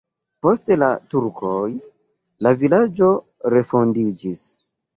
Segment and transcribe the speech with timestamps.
[0.45, 1.59] Post la turkoj
[2.47, 3.13] la vilaĝo
[3.57, 4.45] refondiĝis.